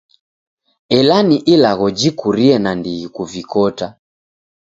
Ela 0.97 1.17
ni 1.27 1.37
ilagho 1.53 1.87
jikurie 1.99 2.55
nandighi 2.63 3.07
kuvikota. 3.15 3.87